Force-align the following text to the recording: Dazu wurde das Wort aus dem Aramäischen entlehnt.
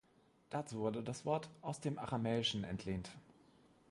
Dazu 0.49 0.79
wurde 0.79 1.03
das 1.03 1.25
Wort 1.27 1.51
aus 1.61 1.79
dem 1.79 1.99
Aramäischen 1.99 2.63
entlehnt. 2.63 3.11